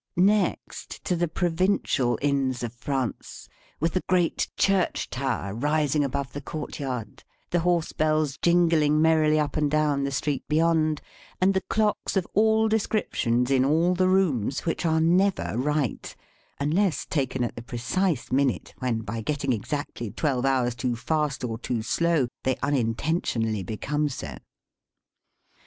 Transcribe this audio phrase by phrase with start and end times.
[0.15, 3.47] Next to the provincial Inns of France,
[3.79, 9.55] with the great church tower rising above the courtyard, the horse bells jingling merrily up
[9.57, 11.01] and down the street beyond,
[11.39, 16.15] and the clocks of all descriptions in all the rooms, which are never right,
[16.59, 21.59] unless taken at the precise minute when, by getting exactly twelve hours too fast or
[21.59, 24.35] too slow, they unintentionally become so.